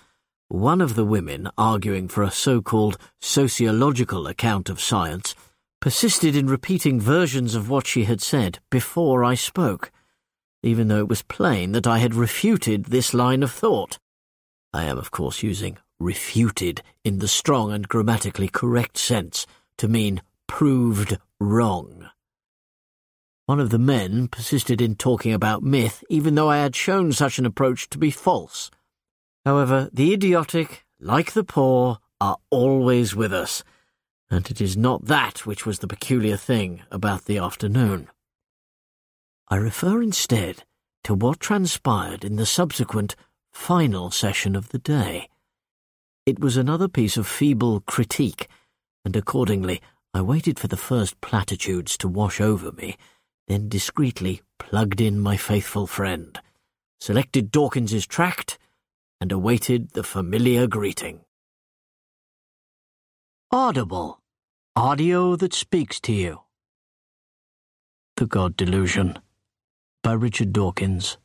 [0.48, 5.36] one of the women arguing for a so-called sociological account of science
[5.82, 9.92] persisted in repeating versions of what she had said before I spoke,
[10.64, 14.00] even though it was plain that I had refuted this line of thought.
[14.74, 19.46] I am, of course, using refuted in the strong and grammatically correct sense
[19.78, 22.10] to mean proved wrong.
[23.46, 27.40] One of the men persisted in talking about myth, even though I had shown such
[27.40, 28.72] an approach to be false.
[29.44, 33.62] However, the idiotic, like the poor, are always with us,
[34.30, 38.08] and it is not that which was the peculiar thing about the afternoon.
[39.50, 40.64] I refer instead
[41.04, 43.18] to what transpired in the subsequent
[43.52, 45.28] final session of the day.
[46.26, 48.48] It was another piece of feeble critique,
[49.04, 49.82] and accordingly
[50.14, 52.96] I waited for the first platitudes to wash over me
[53.48, 56.40] then discreetly plugged in my faithful friend,
[57.00, 58.58] selected Dawkins's tract,
[59.20, 61.22] and awaited the familiar greeting.
[63.52, 64.20] Audible.
[64.76, 66.42] Audio that speaks to you.
[68.16, 69.20] The God Delusion
[70.02, 71.18] by Richard Dawkins.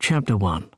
[0.00, 0.70] Chapter 1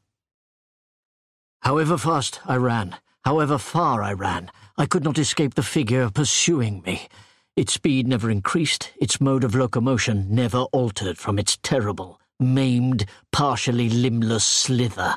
[1.63, 6.83] However fast I ran, however far I ran, I could not escape the figure pursuing
[6.83, 7.09] me.
[7.55, 13.91] Its speed never increased, its mode of locomotion never altered from its terrible, maimed, partially
[13.91, 15.17] limbless slither.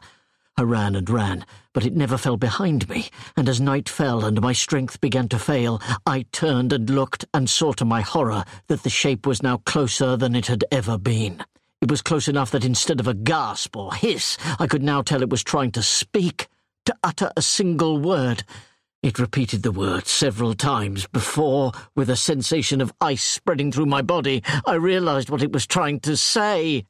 [0.58, 3.08] I ran and ran, but it never fell behind me,
[3.38, 7.50] and as night fell and my strength began to fail, I turned and looked and
[7.50, 11.42] saw to my horror that the shape was now closer than it had ever been.
[11.82, 15.22] It was close enough that instead of a gasp or hiss, I could now tell
[15.22, 16.50] it was trying to speak,
[16.86, 18.44] to utter a single word.
[19.06, 24.02] It repeated the word several times before, with a sensation of ice spreading through my
[24.02, 26.88] body, I realized what it was trying to say.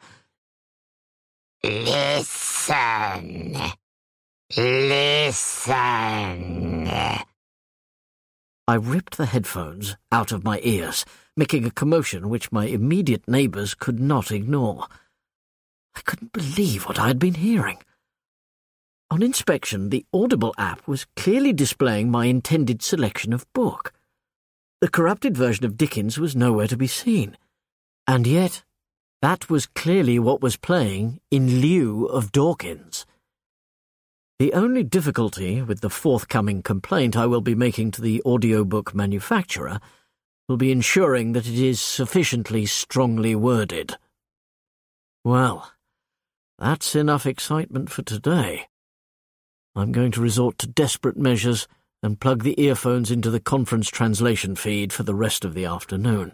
[1.61, 3.57] Listen.
[4.55, 5.75] Listen.
[8.65, 11.03] I ripped the headphones out of my ears,
[11.35, 14.87] making a commotion which my immediate neighbours could not ignore.
[15.97, 17.79] I couldn't believe what I had been hearing.
[19.11, 23.93] On inspection, the Audible app was clearly displaying my intended selection of book.
[24.81, 27.37] The corrupted version of Dickens was nowhere to be seen.
[28.07, 28.63] And yet,
[29.21, 33.05] that was clearly what was playing in lieu of Dawkins.
[34.37, 39.79] The only difficulty with the forthcoming complaint I will be making to the audiobook manufacturer
[40.49, 43.97] will be ensuring that it is sufficiently strongly worded.
[45.23, 45.71] Well,
[46.59, 48.67] that's enough excitement for today.
[49.77, 51.67] I'm going to resort to desperate measures
[52.01, 56.31] and plug the earphones into the conference translation feed for the rest of the afternoon.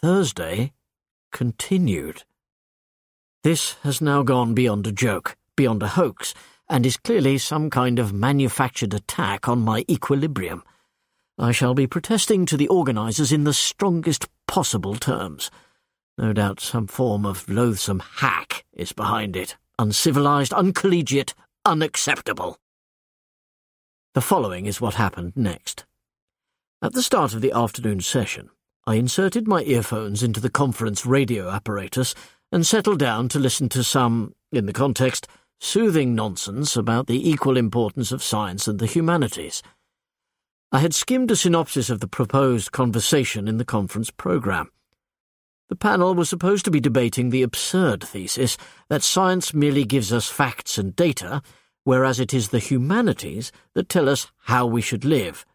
[0.00, 0.72] Thursday
[1.30, 2.24] continued.
[3.44, 6.34] This has now gone beyond a joke, beyond a hoax,
[6.68, 10.64] and is clearly some kind of manufactured attack on my equilibrium.
[11.38, 15.52] I shall be protesting to the organisers in the strongest possible terms.
[16.18, 22.58] No doubt some form of loathsome hack is behind it uncivilized, uncollegiate, unacceptable.
[24.14, 25.84] The following is what happened next.
[26.82, 28.50] At the start of the afternoon session,
[28.86, 32.14] I inserted my earphones into the conference radio apparatus
[32.50, 35.28] and settled down to listen to some, in the context,
[35.60, 39.62] soothing nonsense about the equal importance of science and the humanities.
[40.72, 44.70] I had skimmed a synopsis of the proposed conversation in the conference programme.
[45.72, 48.58] The panel was supposed to be debating the absurd thesis
[48.90, 51.40] that science merely gives us facts and data,
[51.84, 55.46] whereas it is the humanities that tell us how we should live.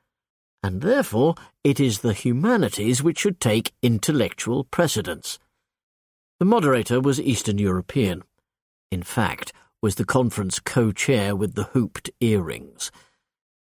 [0.63, 5.37] And therefore, it is the humanities which should take intellectual precedence.
[6.39, 8.23] The moderator was Eastern European.
[8.89, 9.53] In fact,
[9.83, 12.89] was the conference co-chair with the hooped earrings.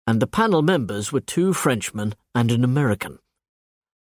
[0.05, 3.17] And the panel members were two Frenchmen and an American.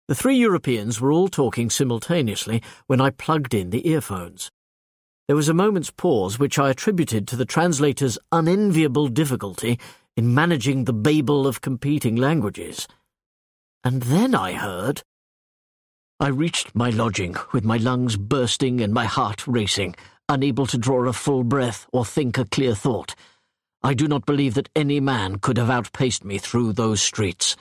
[0.10, 4.51] The three Europeans were all talking simultaneously when I plugged in the earphones.
[5.28, 9.80] There was a moment's pause which I attributed to the translator's unenviable difficulty
[10.18, 12.86] in managing the babel of competing languages.
[13.86, 15.04] And then I heard.
[16.20, 19.95] I reached my lodging with my lungs bursting and my heart racing,
[20.28, 23.16] unable to draw a full breath or think a clear thought.
[23.82, 27.56] I do not believe that any man could have outpaced me through those streets.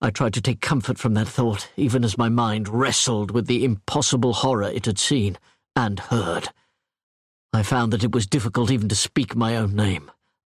[0.00, 3.64] I tried to take comfort from that thought, even as my mind wrestled with the
[3.64, 5.38] impossible horror it had seen
[5.74, 6.48] and heard.
[7.52, 10.10] I found that it was difficult even to speak my own name.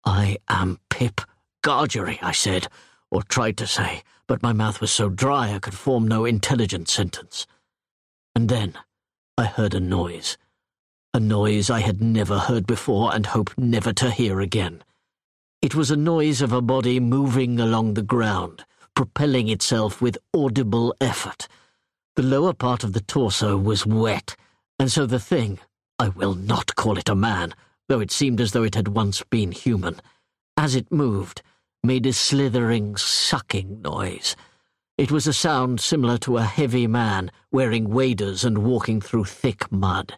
[0.05, 1.20] I am Pip
[1.62, 2.68] Gargery, I said,
[3.11, 6.89] or tried to say, but my mouth was so dry I could form no intelligent
[6.89, 7.47] sentence.
[8.35, 8.78] And then
[9.37, 10.39] I heard a noise.
[11.12, 14.82] A noise I had never heard before and hope never to hear again.
[15.61, 18.64] It was a noise of a body moving along the ground
[18.95, 21.49] propelling itself with audible effort.
[22.16, 24.36] The lower part of the torso was wet,
[24.78, 25.59] and so the thing,
[25.99, 27.55] I will not call it a man,
[27.88, 30.01] though it seemed as though it had once been human,
[30.57, 31.42] as it moved,
[31.82, 34.36] made a slithering, sucking noise.
[34.97, 39.70] It was a sound similar to a heavy man wearing waders and walking through thick
[39.72, 40.16] mud.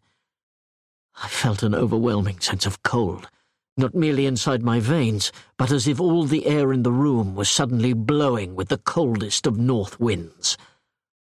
[1.23, 3.29] I felt an overwhelming sense of cold
[3.77, 7.49] not merely inside my veins, but as if all the air in the room was
[7.49, 10.57] suddenly blowing with the coldest of north winds.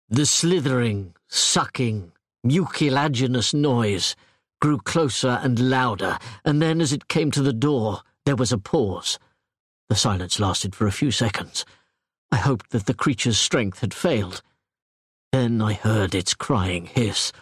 [0.08, 2.12] The slithering, sucking,
[2.44, 4.16] mucilaginous noise
[4.60, 8.58] grew closer and louder, and then as it came to the door, there was a
[8.58, 9.18] pause.
[9.88, 11.64] The silence lasted for a few seconds.
[12.30, 14.42] I hoped that the creature's strength had failed.
[15.32, 17.32] Then I heard its crying hiss,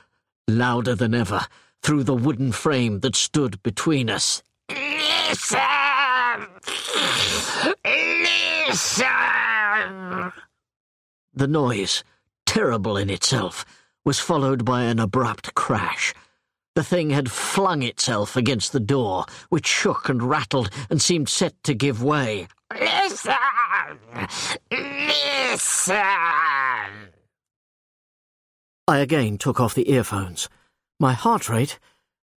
[0.46, 1.46] louder than ever,
[1.82, 4.42] through the wooden frame that stood between us.
[4.70, 6.46] Listen!
[8.68, 10.32] Listen!
[11.34, 12.04] The noise,
[12.46, 13.64] terrible in itself,
[14.04, 16.14] was followed by an abrupt crash.
[16.76, 21.60] The thing had flung itself against the door, which shook and rattled and seemed set
[21.64, 22.48] to give way.
[22.72, 23.34] Listen!
[24.70, 25.96] Listen!
[28.86, 30.48] I again took off the earphones.
[30.98, 31.78] My heart rate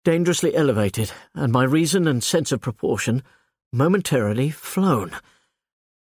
[0.04, 3.24] dangerously elevated, and my reason and sense of proportion
[3.72, 5.12] momentarily flown.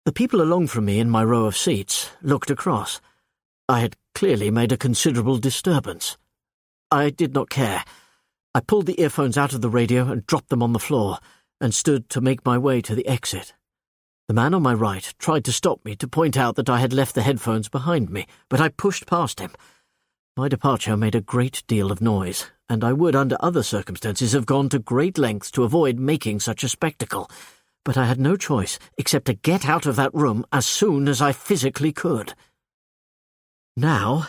[0.05, 3.01] The people along from me in my row of seats looked across.
[3.67, 6.17] I had clearly made a considerable disturbance.
[6.89, 7.83] I did not care.
[8.55, 11.19] I pulled the earphones out of the radio and dropped them on the floor,
[11.59, 13.53] and stood to make my way to the exit.
[14.27, 16.93] The man on my right tried to stop me to point out that I had
[16.93, 19.51] left the headphones behind me, but I pushed past him.
[20.37, 24.45] My departure made a great deal of noise, and I would, under other circumstances, have
[24.45, 27.27] gone to great lengths to avoid making such a spectacle.
[27.83, 31.23] But I had no choice except to get out of that room as soon as
[31.23, 32.35] I physically could.
[33.75, 34.27] Now,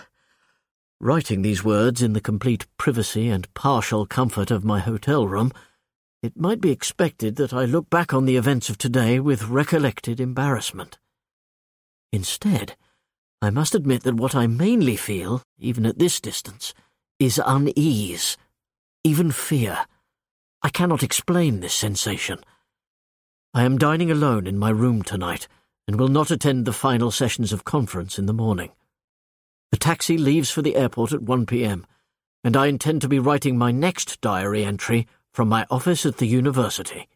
[0.99, 5.53] writing these words in the complete privacy and partial comfort of my hotel room,
[6.23, 10.21] it might be expected that I look back on the events of today with recollected
[10.21, 10.97] embarrassment.
[12.15, 12.77] Instead,
[13.41, 16.74] I must admit that what I mainly feel, even at this distance,
[17.20, 18.36] is unease,
[19.05, 19.86] even fear.
[20.62, 22.41] I cannot explain this sensation.
[23.55, 25.47] I am dining alone in my room tonight
[25.86, 28.70] and will not attend the final sessions of conference in the morning.
[29.70, 31.86] The taxi leaves for the airport at 1 p.m.,
[32.43, 36.26] and I intend to be writing my next diary entry from my office at the
[36.26, 37.09] university.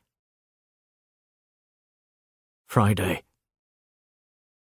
[2.66, 3.22] Friday.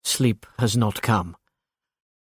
[0.07, 1.35] Sleep has not come.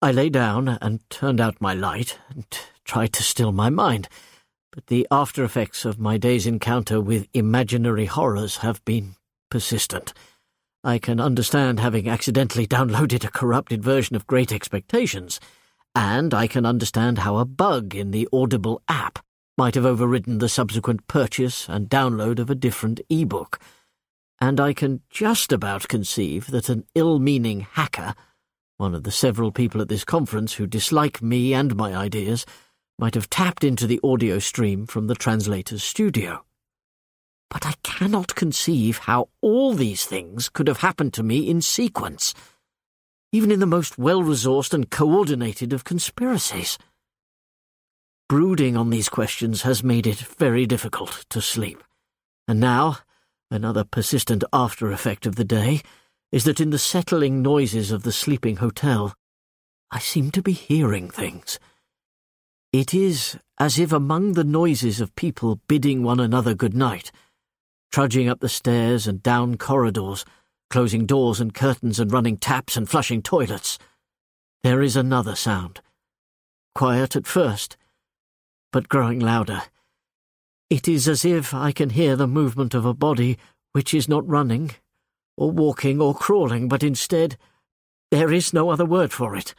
[0.01, 2.47] I lay down and turned out my light and
[2.85, 4.09] tried to still my mind,
[4.71, 9.17] but the after effects of my day's encounter with imaginary horrors have been
[9.51, 10.15] persistent.
[10.85, 15.41] I can understand having accidentally downloaded a corrupted version of Great Expectations,
[15.97, 19.19] and I can understand how a bug in the Audible app
[19.59, 23.59] might have overridden the subsequent purchase and download of a different e-book
[24.41, 28.15] and I can just about conceive that an ill meaning hacker,
[28.77, 32.45] one of the several people at this conference who dislike me and my ideas,
[32.99, 36.45] might have tapped into the audio stream from the translator's studio.
[37.51, 42.35] But I cannot conceive how all these things could have happened to me in sequence,
[43.33, 46.79] even in the most well resourced and coordinated of conspiracies.
[48.29, 51.83] Brooding on these questions has made it very difficult to sleep,
[52.49, 52.99] and now
[53.55, 55.81] Another persistent after effect of the day
[56.33, 59.15] is that in the settling noises of the sleeping hotel,
[59.93, 61.61] I seem to be hearing things.
[62.73, 67.13] It is as if among the noises of people bidding one another good night,
[67.93, 70.25] trudging up the stairs and down corridors,
[70.69, 73.79] closing doors and curtains and running taps and flushing toilets,
[74.65, 75.81] there is another sound.
[76.75, 77.77] Quiet at first,
[78.73, 79.63] but growing louder
[80.71, 83.39] it is as if I can hear the movement of a body
[83.73, 84.73] which is not running,
[85.37, 87.37] or walking, or crawling, but instead,
[88.11, 89.55] there is no other word for it,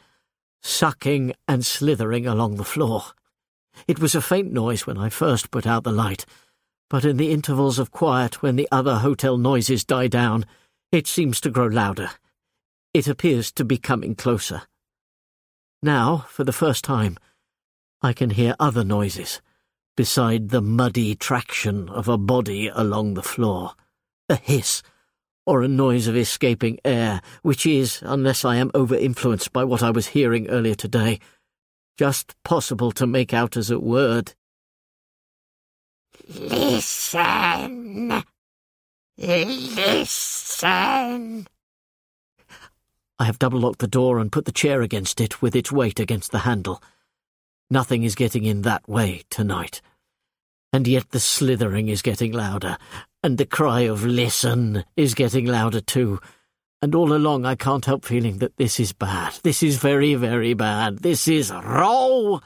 [0.62, 3.04] sucking and slithering along the floor.
[3.86, 6.24] It was a faint noise when I first put out the light,
[6.88, 10.46] but in the intervals of quiet when the other hotel noises die down,
[10.90, 12.10] it seems to grow louder.
[12.94, 14.62] It appears to be coming closer.
[15.82, 17.18] Now, for the first time,
[18.02, 19.40] I can hear other noises
[19.96, 23.72] beside the muddy traction of a body along the floor.
[24.28, 24.82] A hiss,
[25.46, 29.82] or a noise of escaping air, which is, unless I am over influenced by what
[29.82, 31.20] I was hearing earlier today,
[31.96, 34.34] just possible to make out as a word.
[36.28, 38.22] Listen.
[39.16, 40.26] Listen.
[43.18, 45.98] I have double locked the door and put the chair against it with its weight
[45.98, 46.82] against the handle.
[47.70, 49.80] Nothing is getting in that way tonight.
[50.72, 52.76] And yet the slithering is getting louder,
[53.22, 56.20] and the cry of listen is getting louder too.
[56.82, 59.38] And all along I can't help feeling that this is bad.
[59.42, 60.98] This is very, very bad.
[60.98, 62.42] This is roll!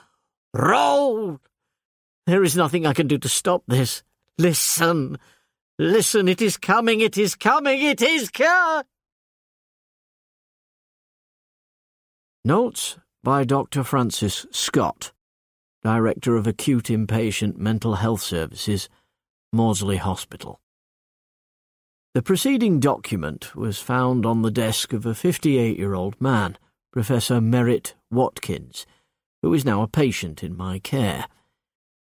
[0.55, 1.41] Roll!
[2.27, 4.03] There is nothing I can do to stop this.
[4.39, 5.19] Listen!
[5.79, 8.85] Listen, it is coming, it is coming, it is coming!
[12.45, 13.83] Notes by Dr.
[13.83, 15.13] Francis Scott,
[15.83, 18.89] Director of Acute Inpatient Mental Health Services,
[19.53, 20.61] Maudsley Hospital.
[22.13, 26.59] The preceding document was found on the desk of a 58 year old man,
[26.93, 28.85] Professor Merritt Watkins,
[29.43, 31.27] who is now a patient in my care.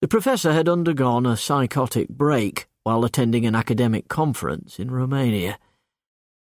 [0.01, 5.59] The professor had undergone a psychotic break while attending an academic conference in Romania.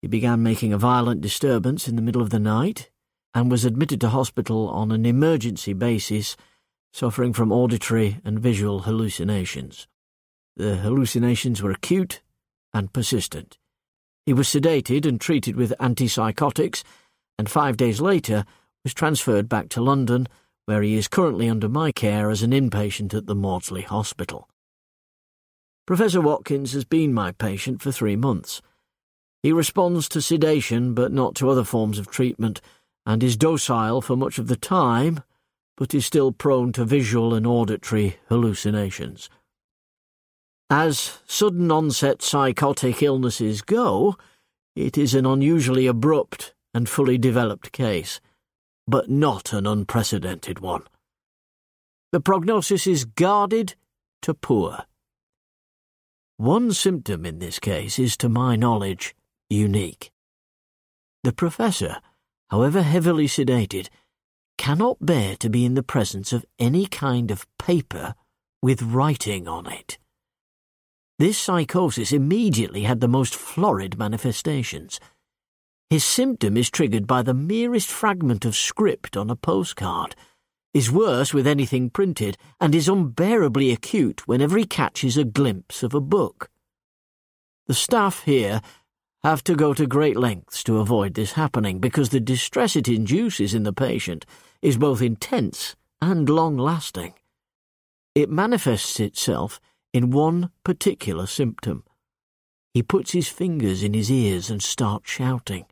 [0.02, 2.90] He began making a violent disturbance in the middle of the night
[3.34, 6.38] and was admitted to hospital on an emergency basis,
[6.92, 9.88] suffering from auditory and visual hallucinations.
[10.56, 12.22] The hallucinations were acute
[12.74, 13.58] and persistent.
[14.26, 16.84] He was sedated and treated with antipsychotics,
[17.38, 18.46] and five days later
[18.84, 20.28] was transferred back to London,
[20.66, 24.48] where he is currently under my care as an inpatient at the Maudsley Hospital.
[25.88, 28.62] Professor Watkins has been my patient for three months.
[29.42, 32.62] He responds to sedation but not to other forms of treatment,
[33.06, 35.24] and is docile for much of the time,
[35.82, 39.32] but is still prone to visual and auditory hallucinations.
[40.70, 44.16] As sudden onset psychotic illnesses go,
[44.76, 48.22] it is an unusually abrupt and fully developed case,
[48.88, 50.84] but not an unprecedented one.
[52.12, 53.74] The prognosis is guarded
[54.22, 54.86] to poor.
[56.38, 59.16] One symptom in this case is, to my knowledge,
[59.50, 60.12] unique.
[61.24, 62.02] The professor,
[62.52, 63.90] however heavily sedated,
[64.62, 68.14] cannot bear to be in the presence of any kind of paper
[68.62, 69.98] with writing on it.
[71.18, 75.00] This psychosis immediately had the most florid manifestations.
[75.90, 80.16] His symptom is triggered by the merest fragment of script on a postcard,
[80.76, 85.96] is worse with anything printed, and is unbearably acute whenever he catches a glimpse of
[85.96, 86.52] a book.
[87.66, 88.62] The staff here
[89.24, 93.54] have to go to great lengths to avoid this happening because the distress it induces
[93.54, 94.26] in the patient
[94.62, 97.14] is both intense and long lasting.
[98.16, 99.60] It manifests itself
[99.94, 101.84] in one particular symptom.
[102.74, 105.66] He puts his fingers in his ears and starts shouting.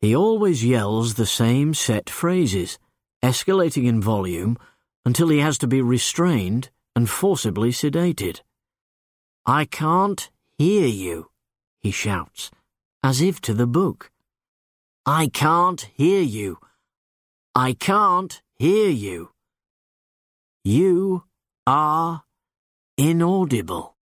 [0.00, 2.78] He always yells the same set phrases,
[3.22, 4.56] escalating in volume
[5.04, 8.40] until he has to be restrained and forcibly sedated.
[9.44, 11.30] I can't hear you,
[11.84, 12.50] he shouts,
[13.02, 14.10] as if to the book.
[15.04, 16.58] I can't hear you.
[17.54, 19.32] I can't hear you.
[20.64, 21.24] You
[21.66, 22.24] are
[22.96, 23.96] inaudible.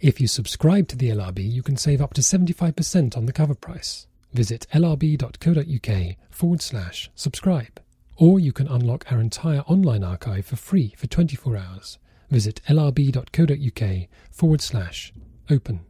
[0.00, 3.54] If you subscribe to the LRB, you can save up to 75% on the cover
[3.54, 4.08] price.
[4.32, 7.80] Visit lrb.co.uk forward slash subscribe.
[8.16, 11.98] Or you can unlock our entire online archive for free for 24 hours.
[12.34, 15.12] Visit lrb.co.uk forward slash
[15.48, 15.86] open.